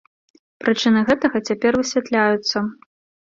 [0.63, 2.57] Прычыны гэтага цяпер высвятляюцца.